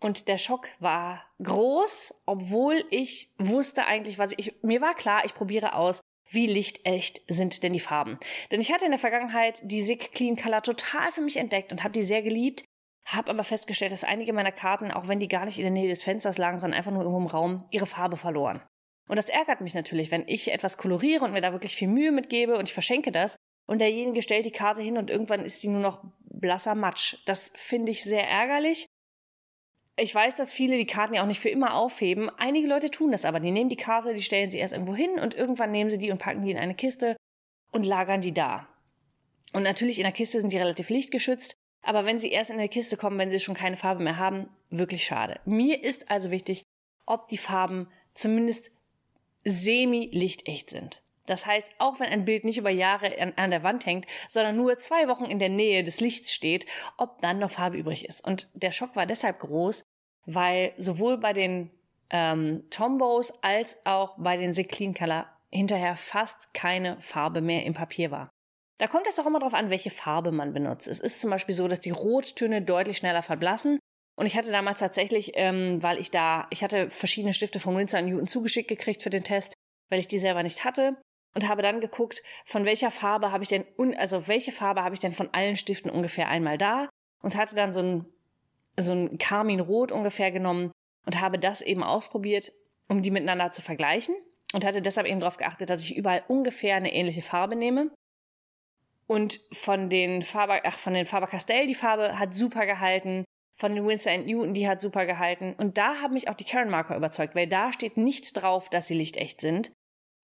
Und 0.00 0.28
der 0.28 0.38
Schock 0.38 0.68
war 0.80 1.24
groß, 1.42 2.22
obwohl 2.26 2.84
ich 2.90 3.34
wusste 3.38 3.86
eigentlich, 3.86 4.18
was 4.18 4.32
ich, 4.36 4.54
mir 4.62 4.80
war 4.80 4.94
klar, 4.94 5.24
ich 5.24 5.34
probiere 5.34 5.74
aus, 5.74 6.00
wie 6.28 6.46
lichtecht 6.46 7.22
sind 7.28 7.62
denn 7.62 7.72
die 7.72 7.80
Farben. 7.80 8.18
Denn 8.50 8.60
ich 8.60 8.72
hatte 8.72 8.84
in 8.84 8.90
der 8.90 8.98
Vergangenheit 8.98 9.60
die 9.64 9.82
SIG 9.82 10.12
Clean 10.12 10.36
Color 10.36 10.62
total 10.62 11.12
für 11.12 11.20
mich 11.20 11.36
entdeckt 11.36 11.72
und 11.72 11.82
habe 11.82 11.92
die 11.92 12.02
sehr 12.02 12.22
geliebt, 12.22 12.64
habe 13.04 13.30
aber 13.30 13.44
festgestellt, 13.44 13.92
dass 13.92 14.04
einige 14.04 14.32
meiner 14.32 14.52
Karten, 14.52 14.90
auch 14.90 15.08
wenn 15.08 15.20
die 15.20 15.28
gar 15.28 15.44
nicht 15.44 15.58
in 15.58 15.64
der 15.64 15.72
Nähe 15.72 15.88
des 15.88 16.02
Fensters 16.02 16.38
lagen, 16.38 16.58
sondern 16.58 16.78
einfach 16.78 16.92
nur 16.92 17.02
irgendwo 17.02 17.20
im 17.20 17.26
Raum, 17.26 17.66
ihre 17.70 17.86
Farbe 17.86 18.16
verloren. 18.16 18.62
Und 19.08 19.16
das 19.16 19.28
ärgert 19.28 19.60
mich 19.60 19.74
natürlich, 19.74 20.10
wenn 20.10 20.26
ich 20.26 20.52
etwas 20.52 20.78
koloriere 20.78 21.24
und 21.24 21.32
mir 21.32 21.40
da 21.40 21.52
wirklich 21.52 21.74
viel 21.74 21.88
Mühe 21.88 22.12
mitgebe 22.12 22.56
und 22.56 22.68
ich 22.68 22.72
verschenke 22.72 23.12
das 23.12 23.36
und 23.66 23.80
derjenige 23.80 24.22
stellt 24.22 24.46
die 24.46 24.52
Karte 24.52 24.82
hin 24.82 24.96
und 24.96 25.10
irgendwann 25.10 25.44
ist 25.44 25.62
die 25.62 25.68
nur 25.68 25.80
noch 25.80 26.04
blasser 26.20 26.74
Matsch. 26.74 27.16
Das 27.26 27.52
finde 27.54 27.92
ich 27.92 28.04
sehr 28.04 28.26
ärgerlich. 28.28 28.86
Ich 29.96 30.14
weiß, 30.14 30.36
dass 30.36 30.52
viele 30.52 30.78
die 30.78 30.86
Karten 30.86 31.14
ja 31.14 31.22
auch 31.22 31.26
nicht 31.26 31.40
für 31.40 31.50
immer 31.50 31.74
aufheben. 31.74 32.30
Einige 32.38 32.66
Leute 32.66 32.90
tun 32.90 33.12
das 33.12 33.24
aber. 33.24 33.40
Die 33.40 33.50
nehmen 33.50 33.68
die 33.68 33.76
Karte, 33.76 34.14
die 34.14 34.22
stellen 34.22 34.48
sie 34.48 34.58
erst 34.58 34.72
irgendwo 34.72 34.94
hin 34.94 35.18
und 35.20 35.34
irgendwann 35.34 35.70
nehmen 35.70 35.90
sie 35.90 35.98
die 35.98 36.10
und 36.10 36.18
packen 36.18 36.42
die 36.42 36.50
in 36.50 36.58
eine 36.58 36.74
Kiste 36.74 37.16
und 37.72 37.84
lagern 37.84 38.22
die 38.22 38.32
da. 38.32 38.68
Und 39.52 39.62
natürlich 39.62 39.98
in 39.98 40.04
der 40.04 40.12
Kiste 40.12 40.40
sind 40.40 40.52
die 40.52 40.58
relativ 40.58 40.88
lichtgeschützt. 40.88 41.56
Aber 41.82 42.04
wenn 42.06 42.18
sie 42.18 42.30
erst 42.30 42.50
in 42.50 42.58
der 42.58 42.68
Kiste 42.68 42.96
kommen, 42.96 43.18
wenn 43.18 43.30
sie 43.30 43.40
schon 43.40 43.54
keine 43.54 43.76
Farbe 43.76 44.02
mehr 44.02 44.16
haben, 44.16 44.48
wirklich 44.70 45.04
schade. 45.04 45.40
Mir 45.44 45.82
ist 45.82 46.10
also 46.10 46.30
wichtig, 46.30 46.64
ob 47.04 47.28
die 47.28 47.38
Farben 47.38 47.88
zumindest 48.14 48.70
semi-lichtecht 49.44 50.70
sind. 50.70 51.02
Das 51.26 51.46
heißt, 51.46 51.72
auch 51.78 52.00
wenn 52.00 52.08
ein 52.08 52.24
Bild 52.24 52.44
nicht 52.44 52.58
über 52.58 52.70
Jahre 52.70 53.20
an, 53.20 53.32
an, 53.36 53.50
der 53.50 53.62
Wand 53.62 53.86
hängt, 53.86 54.06
sondern 54.28 54.56
nur 54.56 54.78
zwei 54.78 55.08
Wochen 55.08 55.24
in 55.24 55.38
der 55.38 55.48
Nähe 55.48 55.84
des 55.84 56.00
Lichts 56.00 56.32
steht, 56.32 56.66
ob 56.96 57.20
dann 57.20 57.38
noch 57.38 57.50
Farbe 57.50 57.78
übrig 57.78 58.06
ist. 58.06 58.26
Und 58.26 58.48
der 58.54 58.72
Schock 58.72 58.96
war 58.96 59.06
deshalb 59.06 59.38
groß, 59.38 59.81
weil 60.26 60.72
sowohl 60.76 61.18
bei 61.18 61.32
den 61.32 61.70
ähm, 62.10 62.64
Tombos 62.70 63.32
als 63.42 63.84
auch 63.84 64.16
bei 64.18 64.36
den 64.36 64.52
The 64.52 64.64
Clean 64.64 64.94
Color 64.94 65.26
hinterher 65.50 65.96
fast 65.96 66.54
keine 66.54 67.00
Farbe 67.00 67.40
mehr 67.40 67.64
im 67.64 67.74
Papier 67.74 68.10
war. 68.10 68.30
Da 68.78 68.86
kommt 68.86 69.06
es 69.06 69.18
auch 69.20 69.26
immer 69.26 69.38
darauf 69.38 69.54
an, 69.54 69.70
welche 69.70 69.90
Farbe 69.90 70.32
man 70.32 70.52
benutzt. 70.52 70.88
Es 70.88 70.98
ist 70.98 71.20
zum 71.20 71.30
Beispiel 71.30 71.54
so, 71.54 71.68
dass 71.68 71.80
die 71.80 71.90
Rottöne 71.90 72.62
deutlich 72.62 72.96
schneller 72.96 73.22
verblassen. 73.22 73.78
Und 74.16 74.26
ich 74.26 74.36
hatte 74.36 74.50
damals 74.50 74.80
tatsächlich, 74.80 75.32
ähm, 75.34 75.82
weil 75.82 75.98
ich 75.98 76.10
da, 76.10 76.46
ich 76.50 76.62
hatte 76.62 76.90
verschiedene 76.90 77.32
Stifte 77.32 77.60
von 77.60 77.76
Winsor 77.76 78.02
Newton 78.02 78.26
zugeschickt 78.26 78.68
gekriegt 78.68 79.02
für 79.02 79.10
den 79.10 79.24
Test, 79.24 79.54
weil 79.88 80.00
ich 80.00 80.08
die 80.08 80.18
selber 80.18 80.42
nicht 80.42 80.64
hatte 80.64 80.96
und 81.34 81.48
habe 81.48 81.62
dann 81.62 81.80
geguckt, 81.80 82.22
von 82.44 82.64
welcher 82.64 82.90
Farbe 82.90 83.32
habe 83.32 83.44
ich 83.44 83.48
denn, 83.48 83.64
also 83.96 84.28
welche 84.28 84.52
Farbe 84.52 84.82
habe 84.82 84.94
ich 84.94 85.00
denn 85.00 85.12
von 85.12 85.30
allen 85.32 85.56
Stiften 85.56 85.90
ungefähr 85.90 86.28
einmal 86.28 86.58
da 86.58 86.88
und 87.22 87.36
hatte 87.36 87.54
dann 87.54 87.72
so 87.72 87.80
ein, 87.80 88.06
so 88.78 88.92
ein 88.92 89.18
Karminrot 89.18 89.92
ungefähr 89.92 90.30
genommen 90.30 90.72
und 91.06 91.20
habe 91.20 91.38
das 91.38 91.60
eben 91.60 91.82
ausprobiert, 91.82 92.52
um 92.88 93.02
die 93.02 93.10
miteinander 93.10 93.50
zu 93.52 93.62
vergleichen 93.62 94.14
und 94.52 94.64
hatte 94.64 94.82
deshalb 94.82 95.06
eben 95.06 95.20
darauf 95.20 95.36
geachtet, 95.36 95.70
dass 95.70 95.82
ich 95.82 95.96
überall 95.96 96.24
ungefähr 96.28 96.76
eine 96.76 96.92
ähnliche 96.92 97.22
Farbe 97.22 97.56
nehme. 97.56 97.90
Und 99.06 99.40
von 99.52 99.90
den 99.90 100.22
Faber, 100.22 100.60
ach, 100.64 100.78
von 100.78 100.94
den 100.94 101.06
Faber-Castell, 101.06 101.66
die 101.66 101.74
Farbe 101.74 102.18
hat 102.18 102.34
super 102.34 102.66
gehalten. 102.66 103.24
Von 103.58 103.74
den 103.74 103.86
Winsor 103.86 104.16
Newton, 104.16 104.54
die 104.54 104.66
hat 104.66 104.80
super 104.80 105.04
gehalten. 105.04 105.54
Und 105.58 105.76
da 105.76 106.00
haben 106.00 106.14
mich 106.14 106.28
auch 106.28 106.34
die 106.34 106.44
Karen 106.44 106.70
Marker 106.70 106.96
überzeugt, 106.96 107.34
weil 107.34 107.46
da 107.46 107.72
steht 107.72 107.96
nicht 107.96 108.32
drauf, 108.32 108.70
dass 108.70 108.86
sie 108.86 108.94
lichtecht 108.94 109.40
sind. 109.40 109.70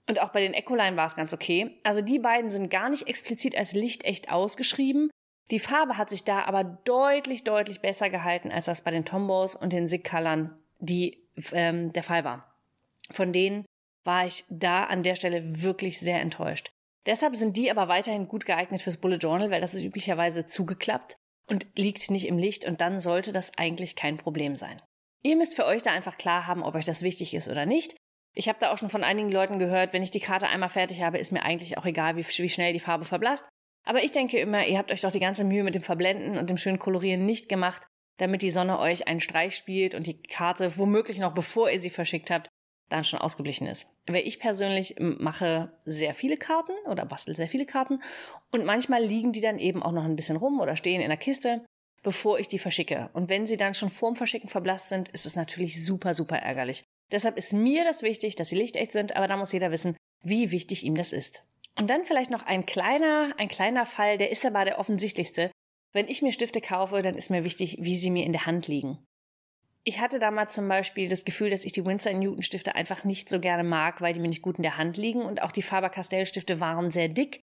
Und 0.08 0.20
auch 0.22 0.30
bei 0.30 0.40
den 0.40 0.54
Ecoline 0.54 0.96
war 0.96 1.06
es 1.06 1.16
ganz 1.16 1.34
okay. 1.34 1.78
Also 1.82 2.00
die 2.00 2.18
beiden 2.18 2.50
sind 2.50 2.70
gar 2.70 2.88
nicht 2.88 3.06
explizit 3.06 3.56
als 3.56 3.74
lichtecht 3.74 4.32
ausgeschrieben. 4.32 5.10
Die 5.50 5.58
Farbe 5.58 5.96
hat 5.96 6.10
sich 6.10 6.24
da 6.24 6.42
aber 6.44 6.64
deutlich, 6.64 7.44
deutlich 7.44 7.80
besser 7.80 8.10
gehalten, 8.10 8.50
als 8.50 8.66
das 8.66 8.82
bei 8.82 8.90
den 8.90 9.04
Tombos 9.04 9.54
und 9.54 9.72
den 9.72 9.88
Sig-Colors 9.88 10.50
die 10.80 11.26
ähm, 11.52 11.92
der 11.92 12.02
Fall 12.02 12.24
war. 12.24 12.54
Von 13.10 13.32
denen 13.32 13.64
war 14.04 14.26
ich 14.26 14.44
da 14.48 14.84
an 14.84 15.02
der 15.02 15.14
Stelle 15.14 15.62
wirklich 15.62 15.98
sehr 15.98 16.20
enttäuscht. 16.20 16.70
Deshalb 17.06 17.36
sind 17.36 17.56
die 17.56 17.70
aber 17.70 17.88
weiterhin 17.88 18.28
gut 18.28 18.44
geeignet 18.44 18.82
fürs 18.82 18.98
Bullet 18.98 19.16
Journal, 19.16 19.50
weil 19.50 19.60
das 19.60 19.74
ist 19.74 19.82
üblicherweise 19.82 20.46
zugeklappt 20.46 21.16
und 21.48 21.66
liegt 21.76 22.10
nicht 22.10 22.26
im 22.26 22.38
Licht 22.38 22.66
und 22.66 22.80
dann 22.80 22.98
sollte 22.98 23.32
das 23.32 23.56
eigentlich 23.56 23.96
kein 23.96 24.18
Problem 24.18 24.56
sein. 24.56 24.80
Ihr 25.22 25.36
müsst 25.36 25.56
für 25.56 25.64
euch 25.64 25.82
da 25.82 25.90
einfach 25.90 26.18
klar 26.18 26.46
haben, 26.46 26.62
ob 26.62 26.74
euch 26.74 26.84
das 26.84 27.02
wichtig 27.02 27.34
ist 27.34 27.48
oder 27.48 27.66
nicht. 27.66 27.96
Ich 28.34 28.48
habe 28.48 28.58
da 28.60 28.72
auch 28.72 28.78
schon 28.78 28.90
von 28.90 29.02
einigen 29.02 29.32
Leuten 29.32 29.58
gehört, 29.58 29.92
wenn 29.92 30.02
ich 30.02 30.10
die 30.10 30.20
Karte 30.20 30.48
einmal 30.48 30.68
fertig 30.68 31.02
habe, 31.02 31.18
ist 31.18 31.32
mir 31.32 31.42
eigentlich 31.42 31.76
auch 31.78 31.86
egal, 31.86 32.16
wie, 32.16 32.24
wie 32.24 32.48
schnell 32.48 32.72
die 32.72 32.80
Farbe 32.80 33.04
verblasst. 33.04 33.48
Aber 33.88 34.04
ich 34.04 34.12
denke 34.12 34.38
immer, 34.38 34.66
ihr 34.66 34.76
habt 34.76 34.92
euch 34.92 35.00
doch 35.00 35.10
die 35.10 35.18
ganze 35.18 35.44
Mühe 35.44 35.64
mit 35.64 35.74
dem 35.74 35.80
Verblenden 35.80 36.36
und 36.36 36.50
dem 36.50 36.58
schönen 36.58 36.78
Kolorieren 36.78 37.24
nicht 37.24 37.48
gemacht, 37.48 37.86
damit 38.18 38.42
die 38.42 38.50
Sonne 38.50 38.78
euch 38.78 39.08
einen 39.08 39.20
Streich 39.20 39.56
spielt 39.56 39.94
und 39.94 40.06
die 40.06 40.22
Karte 40.22 40.76
womöglich 40.76 41.18
noch 41.18 41.32
bevor 41.32 41.70
ihr 41.70 41.80
sie 41.80 41.88
verschickt 41.88 42.30
habt, 42.30 42.50
dann 42.90 43.02
schon 43.02 43.18
ausgeblichen 43.18 43.66
ist. 43.66 43.86
Weil 44.06 44.28
ich 44.28 44.40
persönlich 44.40 44.96
mache 44.98 45.72
sehr 45.86 46.12
viele 46.12 46.36
Karten 46.36 46.72
oder 46.84 47.06
bastel 47.06 47.34
sehr 47.34 47.48
viele 47.48 47.64
Karten 47.64 48.02
und 48.52 48.66
manchmal 48.66 49.02
liegen 49.02 49.32
die 49.32 49.40
dann 49.40 49.58
eben 49.58 49.82
auch 49.82 49.92
noch 49.92 50.04
ein 50.04 50.16
bisschen 50.16 50.36
rum 50.36 50.60
oder 50.60 50.76
stehen 50.76 51.00
in 51.00 51.08
der 51.08 51.16
Kiste, 51.16 51.64
bevor 52.02 52.38
ich 52.38 52.48
die 52.48 52.58
verschicke. 52.58 53.08
Und 53.14 53.30
wenn 53.30 53.46
sie 53.46 53.56
dann 53.56 53.72
schon 53.72 53.88
vorm 53.88 54.16
Verschicken 54.16 54.50
verblasst 54.50 54.90
sind, 54.90 55.08
ist 55.08 55.24
es 55.24 55.34
natürlich 55.34 55.82
super, 55.82 56.12
super 56.12 56.36
ärgerlich. 56.36 56.84
Deshalb 57.10 57.38
ist 57.38 57.54
mir 57.54 57.84
das 57.84 58.02
wichtig, 58.02 58.36
dass 58.36 58.50
sie 58.50 58.56
lichtecht 58.56 58.92
sind, 58.92 59.16
aber 59.16 59.28
da 59.28 59.38
muss 59.38 59.52
jeder 59.52 59.70
wissen, 59.70 59.96
wie 60.22 60.50
wichtig 60.50 60.84
ihm 60.84 60.94
das 60.94 61.14
ist. 61.14 61.42
Und 61.78 61.88
dann 61.88 62.04
vielleicht 62.04 62.30
noch 62.30 62.44
ein 62.44 62.66
kleiner, 62.66 63.32
ein 63.38 63.48
kleiner 63.48 63.86
Fall, 63.86 64.18
der 64.18 64.30
ist 64.30 64.44
aber 64.44 64.64
der 64.64 64.78
offensichtlichste. 64.78 65.52
Wenn 65.92 66.08
ich 66.08 66.22
mir 66.22 66.32
Stifte 66.32 66.60
kaufe, 66.60 67.02
dann 67.02 67.14
ist 67.14 67.30
mir 67.30 67.44
wichtig, 67.44 67.78
wie 67.80 67.96
sie 67.96 68.10
mir 68.10 68.24
in 68.24 68.32
der 68.32 68.46
Hand 68.46 68.66
liegen. 68.66 68.98
Ich 69.84 70.00
hatte 70.00 70.18
damals 70.18 70.54
zum 70.54 70.68
Beispiel 70.68 71.08
das 71.08 71.24
Gefühl, 71.24 71.50
dass 71.50 71.64
ich 71.64 71.72
die 71.72 71.86
Winsor 71.86 72.12
Newton 72.12 72.42
Stifte 72.42 72.74
einfach 72.74 73.04
nicht 73.04 73.30
so 73.30 73.40
gerne 73.40 73.62
mag, 73.62 74.00
weil 74.00 74.12
die 74.12 74.20
mir 74.20 74.28
nicht 74.28 74.42
gut 74.42 74.56
in 74.56 74.64
der 74.64 74.76
Hand 74.76 74.96
liegen 74.96 75.22
und 75.22 75.40
auch 75.40 75.52
die 75.52 75.62
Faber-Castell 75.62 76.26
Stifte 76.26 76.60
waren 76.60 76.90
sehr 76.90 77.08
dick, 77.08 77.40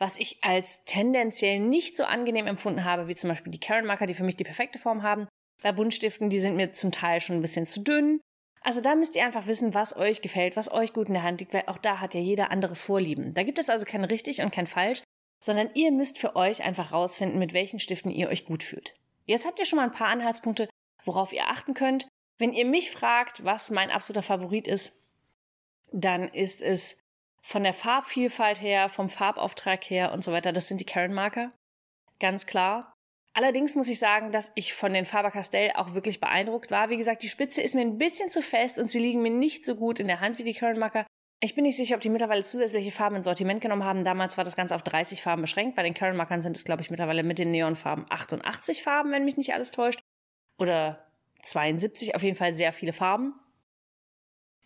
was 0.00 0.16
ich 0.16 0.42
als 0.42 0.84
tendenziell 0.86 1.60
nicht 1.60 1.96
so 1.96 2.04
angenehm 2.04 2.46
empfunden 2.46 2.84
habe, 2.84 3.06
wie 3.06 3.14
zum 3.14 3.28
Beispiel 3.28 3.52
die 3.52 3.60
Karen 3.60 3.86
Marker, 3.86 4.06
die 4.06 4.14
für 4.14 4.24
mich 4.24 4.36
die 4.36 4.44
perfekte 4.44 4.78
Form 4.78 5.02
haben. 5.02 5.28
Bei 5.62 5.72
Buntstiften, 5.72 6.30
die 6.30 6.40
sind 6.40 6.56
mir 6.56 6.72
zum 6.72 6.90
Teil 6.90 7.20
schon 7.20 7.36
ein 7.36 7.42
bisschen 7.42 7.66
zu 7.66 7.82
dünn 7.82 8.20
also 8.64 8.80
da 8.80 8.94
müsst 8.94 9.14
ihr 9.14 9.24
einfach 9.24 9.46
wissen, 9.46 9.74
was 9.74 9.94
euch 9.94 10.22
gefällt, 10.22 10.56
was 10.56 10.72
euch 10.72 10.94
gut 10.94 11.08
in 11.08 11.14
der 11.14 11.22
Hand 11.22 11.40
liegt, 11.40 11.52
weil 11.52 11.64
auch 11.66 11.78
da 11.78 12.00
hat 12.00 12.14
ja 12.14 12.20
jeder 12.20 12.50
andere 12.50 12.74
Vorlieben. 12.74 13.34
Da 13.34 13.42
gibt 13.42 13.58
es 13.58 13.68
also 13.68 13.84
kein 13.84 14.04
richtig 14.04 14.40
und 14.40 14.52
kein 14.52 14.66
falsch, 14.66 15.02
sondern 15.40 15.68
ihr 15.74 15.92
müsst 15.92 16.18
für 16.18 16.34
euch 16.34 16.64
einfach 16.64 16.92
rausfinden, 16.92 17.38
mit 17.38 17.52
welchen 17.52 17.78
Stiften 17.78 18.10
ihr 18.10 18.30
euch 18.30 18.46
gut 18.46 18.62
fühlt. 18.62 18.94
Jetzt 19.26 19.46
habt 19.46 19.58
ihr 19.58 19.66
schon 19.66 19.76
mal 19.76 19.84
ein 19.84 19.90
paar 19.90 20.08
Anhaltspunkte, 20.08 20.68
worauf 21.04 21.34
ihr 21.34 21.48
achten 21.48 21.74
könnt. 21.74 22.08
Wenn 22.38 22.54
ihr 22.54 22.64
mich 22.64 22.90
fragt, 22.90 23.44
was 23.44 23.70
mein 23.70 23.90
absoluter 23.90 24.22
Favorit 24.22 24.66
ist, 24.66 24.98
dann 25.92 26.24
ist 26.24 26.62
es 26.62 27.02
von 27.42 27.62
der 27.62 27.74
Farbvielfalt 27.74 28.62
her, 28.62 28.88
vom 28.88 29.10
Farbauftrag 29.10 29.84
her 29.84 30.12
und 30.12 30.24
so 30.24 30.32
weiter, 30.32 30.52
das 30.52 30.68
sind 30.68 30.80
die 30.80 30.86
Karen 30.86 31.12
Marker. 31.12 31.52
Ganz 32.18 32.46
klar. 32.46 32.93
Allerdings 33.36 33.74
muss 33.74 33.88
ich 33.88 33.98
sagen, 33.98 34.30
dass 34.30 34.52
ich 34.54 34.74
von 34.74 34.92
den 34.92 35.04
Faber-Castell 35.04 35.72
auch 35.74 35.94
wirklich 35.94 36.20
beeindruckt 36.20 36.70
war. 36.70 36.88
Wie 36.88 36.96
gesagt, 36.96 37.24
die 37.24 37.28
Spitze 37.28 37.62
ist 37.62 37.74
mir 37.74 37.80
ein 37.80 37.98
bisschen 37.98 38.30
zu 38.30 38.42
fest 38.42 38.78
und 38.78 38.90
sie 38.90 39.00
liegen 39.00 39.22
mir 39.22 39.32
nicht 39.32 39.64
so 39.64 39.74
gut 39.74 39.98
in 39.98 40.06
der 40.06 40.20
Hand 40.20 40.38
wie 40.38 40.44
die 40.44 40.54
Current 40.54 40.78
Marker. 40.78 41.04
Ich 41.40 41.56
bin 41.56 41.64
nicht 41.64 41.76
sicher, 41.76 41.96
ob 41.96 42.00
die 42.00 42.10
mittlerweile 42.10 42.44
zusätzliche 42.44 42.92
Farben 42.92 43.16
ins 43.16 43.24
Sortiment 43.24 43.60
genommen 43.60 43.84
haben. 43.84 44.04
Damals 44.04 44.36
war 44.36 44.44
das 44.44 44.54
Ganze 44.54 44.76
auf 44.76 44.82
30 44.82 45.20
Farben 45.20 45.42
beschränkt. 45.42 45.74
Bei 45.74 45.82
den 45.82 45.94
Current 45.94 46.16
Markern 46.16 46.42
sind 46.42 46.56
es, 46.56 46.64
glaube 46.64 46.82
ich, 46.82 46.90
mittlerweile 46.90 47.24
mit 47.24 47.40
den 47.40 47.50
Neonfarben 47.50 48.06
88 48.08 48.84
Farben, 48.84 49.10
wenn 49.10 49.24
mich 49.24 49.36
nicht 49.36 49.52
alles 49.52 49.72
täuscht. 49.72 50.00
Oder 50.58 51.04
72, 51.42 52.14
auf 52.14 52.22
jeden 52.22 52.36
Fall 52.36 52.54
sehr 52.54 52.72
viele 52.72 52.92
Farben. 52.92 53.34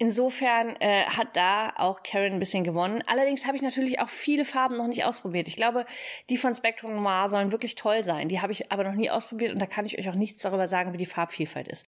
Insofern 0.01 0.77
äh, 0.77 1.07
hat 1.07 1.37
da 1.37 1.73
auch 1.77 2.05
Karen 2.05 2.35
ein 2.35 2.39
bisschen 2.39 2.63
gewonnen. 2.63 3.03
Allerdings 3.07 3.47
habe 3.47 3.57
ich 3.57 3.63
natürlich 3.63 3.99
auch 3.99 4.09
viele 4.09 4.45
Farben 4.45 4.77
noch 4.77 4.87
nicht 4.87 5.05
ausprobiert. 5.05 5.49
Ich 5.49 5.57
glaube, 5.57 5.87
die 6.31 6.37
von 6.37 6.55
Spectrum 6.55 6.95
Noir 6.95 7.27
sollen 7.27 7.51
wirklich 7.51 7.75
toll 7.75 8.05
sein. 8.05 8.29
Die 8.29 8.41
habe 8.41 8.53
ich 8.53 8.71
aber 8.71 8.85
noch 8.85 8.95
nie 8.95 9.11
ausprobiert 9.11 9.53
und 9.53 9.61
da 9.61 9.67
kann 9.67 9.87
ich 9.87 9.99
euch 9.99 10.09
auch 10.09 10.15
nichts 10.15 10.41
darüber 10.41 10.69
sagen, 10.69 10.93
wie 10.93 10.99
die 10.99 11.07
Farbvielfalt 11.07 11.67
ist. 11.67 11.89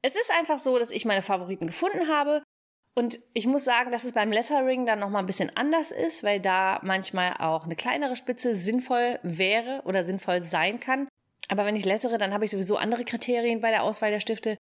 Es 0.00 0.14
ist 0.14 0.30
einfach 0.38 0.60
so, 0.60 0.78
dass 0.78 0.92
ich 0.92 1.04
meine 1.04 1.22
Favoriten 1.22 1.66
gefunden 1.66 2.06
habe 2.08 2.44
und 2.98 3.20
ich 3.32 3.46
muss 3.46 3.64
sagen, 3.64 3.92
dass 3.92 4.02
es 4.02 4.12
beim 4.12 4.32
Lettering 4.32 4.84
dann 4.84 4.98
noch 4.98 5.10
mal 5.10 5.20
ein 5.20 5.26
bisschen 5.26 5.56
anders 5.56 5.92
ist, 5.92 6.24
weil 6.24 6.40
da 6.40 6.80
manchmal 6.82 7.34
auch 7.38 7.64
eine 7.64 7.76
kleinere 7.76 8.16
Spitze 8.16 8.56
sinnvoll 8.56 9.20
wäre 9.22 9.82
oder 9.84 10.02
sinnvoll 10.02 10.42
sein 10.42 10.80
kann. 10.80 11.08
Aber 11.48 11.64
wenn 11.64 11.76
ich 11.76 11.84
lettere, 11.84 12.18
dann 12.18 12.32
habe 12.32 12.44
ich 12.44 12.50
sowieso 12.50 12.76
andere 12.76 13.04
Kriterien 13.04 13.60
bei 13.60 13.70
der 13.70 13.84
Auswahl 13.84 14.10
der 14.10 14.18
Stifte, 14.18 14.56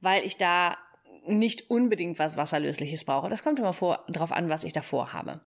weil 0.00 0.24
ich 0.24 0.38
da 0.38 0.78
nicht 1.26 1.70
unbedingt 1.70 2.18
was 2.18 2.36
Wasserlösliches 2.36 3.04
brauche. 3.04 3.28
Das 3.28 3.42
kommt 3.42 3.58
immer 3.58 3.72
vor, 3.72 4.04
darauf 4.08 4.32
an, 4.32 4.48
was 4.48 4.64
ich 4.64 4.72
davor 4.72 5.12
habe. 5.12 5.40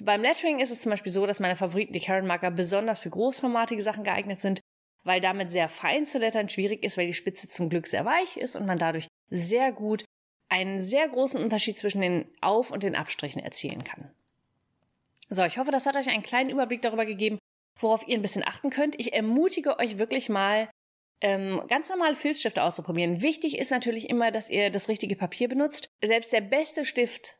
Beim 0.00 0.22
Lettering 0.22 0.60
ist 0.60 0.70
es 0.70 0.80
zum 0.80 0.90
Beispiel 0.90 1.12
so, 1.12 1.26
dass 1.26 1.40
meine 1.40 1.56
Favoriten, 1.56 1.92
die 1.92 2.00
Karen 2.00 2.26
Marker, 2.26 2.50
besonders 2.50 3.00
für 3.00 3.10
großformatige 3.10 3.82
Sachen 3.82 4.04
geeignet 4.04 4.40
sind, 4.40 4.60
weil 5.04 5.20
damit 5.20 5.50
sehr 5.50 5.68
fein 5.68 6.06
zu 6.06 6.18
lettern 6.18 6.48
schwierig 6.48 6.84
ist, 6.84 6.96
weil 6.96 7.06
die 7.06 7.14
Spitze 7.14 7.48
zum 7.48 7.68
Glück 7.68 7.86
sehr 7.86 8.04
weich 8.04 8.36
ist 8.36 8.56
und 8.56 8.66
man 8.66 8.78
dadurch 8.78 9.08
sehr 9.28 9.72
gut 9.72 10.04
einen 10.48 10.82
sehr 10.82 11.08
großen 11.08 11.42
Unterschied 11.42 11.78
zwischen 11.78 12.00
den 12.00 12.26
Auf- 12.40 12.70
und 12.70 12.82
den 12.82 12.94
Abstrichen 12.94 13.42
erzielen 13.42 13.84
kann. 13.84 14.10
So, 15.28 15.44
ich 15.44 15.58
hoffe, 15.58 15.70
das 15.70 15.86
hat 15.86 15.96
euch 15.96 16.08
einen 16.08 16.22
kleinen 16.22 16.50
Überblick 16.50 16.82
darüber 16.82 17.06
gegeben, 17.06 17.38
worauf 17.80 18.06
ihr 18.06 18.16
ein 18.16 18.22
bisschen 18.22 18.46
achten 18.46 18.70
könnt. 18.70 19.00
Ich 19.00 19.14
ermutige 19.14 19.78
euch 19.78 19.98
wirklich 19.98 20.28
mal, 20.28 20.68
ähm, 21.22 21.62
ganz 21.68 21.88
normale 21.88 22.16
Filzstifte 22.16 22.62
auszuprobieren. 22.62 23.22
Wichtig 23.22 23.56
ist 23.56 23.70
natürlich 23.70 24.10
immer, 24.10 24.30
dass 24.30 24.50
ihr 24.50 24.70
das 24.70 24.88
richtige 24.88 25.16
Papier 25.16 25.48
benutzt. 25.48 25.88
Selbst 26.04 26.32
der 26.32 26.40
beste 26.40 26.84
Stift 26.84 27.36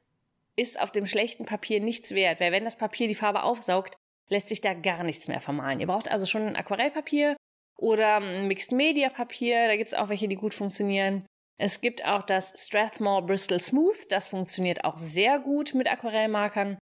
ist 0.57 0.81
auf 0.81 0.93
dem 0.93 1.07
schlechten 1.07 1.45
Papier 1.45 1.81
nichts 1.81 2.13
wert, 2.15 2.41
weil 2.41 2.53
wenn 2.53 2.65
das 2.65 2.77
Papier 2.77 3.09
die 3.09 3.15
Farbe 3.15 3.43
aufsaugt, 3.43 3.97
lässt 4.29 4.49
sich 4.49 4.61
da 4.61 4.73
gar 4.73 5.03
nichts 5.03 5.27
mehr 5.29 5.41
vermalen. 5.41 5.81
Ihr 5.81 5.89
braucht 5.89 6.11
also 6.11 6.27
schon 6.27 6.43
ein 6.43 6.57
Aquarellpapier 6.57 7.37
oder 7.77 8.17
ein 8.17 8.47
Mixed 8.47 8.73
Media 8.73 9.09
Papier, 9.09 9.67
da 9.67 9.77
gibt 9.77 9.89
es 9.89 9.95
auch 9.95 10.09
welche, 10.09 10.29
die 10.29 10.37
gut 10.37 10.55
funktionieren. 10.55 11.27
Es 11.59 11.81
gibt 11.81 12.05
auch 12.05 12.23
das 12.23 12.55
Strathmore 12.57 13.23
Bristol 13.23 13.61
Smooth, 13.61 14.11
das 14.11 14.29
funktioniert 14.29 14.85
auch 14.85 14.97
sehr 14.97 15.41
gut 15.41 15.75
mit 15.75 15.91
Aquarellmarkern. 15.91 16.79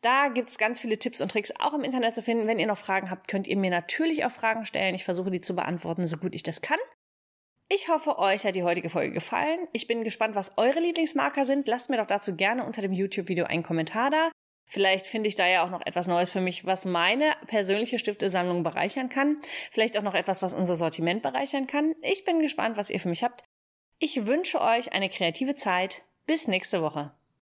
Da 0.00 0.28
gibt 0.28 0.50
es 0.50 0.58
ganz 0.58 0.80
viele 0.80 0.98
Tipps 0.98 1.20
und 1.20 1.30
Tricks 1.30 1.52
auch 1.58 1.72
im 1.72 1.82
Internet 1.82 2.14
zu 2.14 2.22
finden. 2.22 2.46
Wenn 2.46 2.58
ihr 2.58 2.66
noch 2.66 2.78
Fragen 2.78 3.10
habt, 3.10 3.28
könnt 3.28 3.46
ihr 3.46 3.56
mir 3.56 3.70
natürlich 3.70 4.24
auch 4.24 4.30
Fragen 4.30 4.66
stellen. 4.66 4.94
Ich 4.94 5.04
versuche 5.04 5.30
die 5.30 5.40
zu 5.40 5.56
beantworten, 5.56 6.06
so 6.06 6.16
gut 6.16 6.34
ich 6.34 6.42
das 6.42 6.60
kann. 6.60 6.78
Ich 7.70 7.88
hoffe, 7.88 8.18
euch 8.18 8.44
hat 8.44 8.56
die 8.56 8.62
heutige 8.62 8.90
Folge 8.90 9.12
gefallen. 9.12 9.66
Ich 9.72 9.86
bin 9.86 10.04
gespannt, 10.04 10.34
was 10.34 10.58
eure 10.58 10.80
Lieblingsmarker 10.80 11.46
sind. 11.46 11.66
Lasst 11.66 11.88
mir 11.88 11.96
doch 11.96 12.06
dazu 12.06 12.36
gerne 12.36 12.64
unter 12.64 12.82
dem 12.82 12.92
YouTube-Video 12.92 13.46
einen 13.46 13.62
Kommentar 13.62 14.10
da. 14.10 14.30
Vielleicht 14.66 15.06
finde 15.06 15.28
ich 15.28 15.36
da 15.36 15.46
ja 15.46 15.64
auch 15.64 15.70
noch 15.70 15.84
etwas 15.84 16.06
Neues 16.06 16.32
für 16.32 16.40
mich, 16.40 16.64
was 16.64 16.84
meine 16.84 17.34
persönliche 17.46 17.98
Stiftesammlung 17.98 18.62
bereichern 18.62 19.08
kann. 19.08 19.38
Vielleicht 19.70 19.96
auch 19.98 20.02
noch 20.02 20.14
etwas, 20.14 20.42
was 20.42 20.54
unser 20.54 20.76
Sortiment 20.76 21.22
bereichern 21.22 21.66
kann. 21.66 21.94
Ich 22.02 22.24
bin 22.24 22.40
gespannt, 22.40 22.76
was 22.76 22.90
ihr 22.90 23.00
für 23.00 23.08
mich 23.08 23.24
habt. 23.24 23.44
Ich 23.98 24.26
wünsche 24.26 24.60
euch 24.60 24.92
eine 24.92 25.08
kreative 25.08 25.54
Zeit. 25.54 26.02
Bis 26.26 26.48
nächste 26.48 26.82
Woche. 26.82 27.14